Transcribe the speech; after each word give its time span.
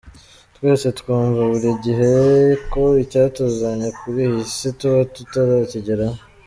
Twese 0.55 0.87
twumva 0.99 1.41
buri 1.51 1.71
gihe 1.85 2.09
ko 2.71 2.83
icyatuzanye 3.03 3.87
kuri 3.99 4.19
iyi 4.27 4.43
si 4.55 4.69
tuba 4.79 4.99
tutarakigeraho. 5.13 6.19